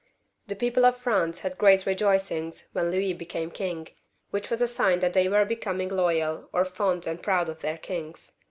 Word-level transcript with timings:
The 0.47 0.55
people 0.55 0.83
of 0.83 0.97
France 0.97 1.41
had 1.41 1.59
great 1.59 1.85
rejoicings 1.85 2.69
when 2.73 2.89
Louis 2.89 3.13
became 3.13 3.51
king, 3.51 3.89
which 4.31 4.49
was 4.49 4.59
a 4.59 4.67
sign 4.67 4.99
that 5.01 5.13
they 5.13 5.29
were 5.29 5.45
becoming 5.45 5.89
loyal, 5.89 6.49
or 6.51 6.65
fond 6.65 7.05
and 7.05 7.21
proud 7.21 7.49
of 7.49 7.61
their 7.61 7.77
kings. 7.77 8.33